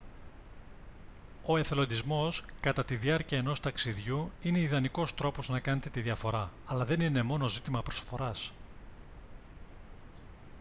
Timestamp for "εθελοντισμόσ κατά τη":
1.57-2.95